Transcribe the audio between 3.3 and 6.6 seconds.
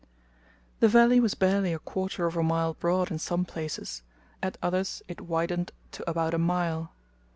places at others it widened to about a